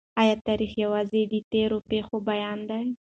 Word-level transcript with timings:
آیا 0.21 0.35
تاریخ 0.47 0.71
یوازي 0.83 1.21
د 1.31 1.35
تېرو 1.51 1.77
پېښو 1.89 2.15
بیان 2.29 2.59
دی؟ 2.69 2.83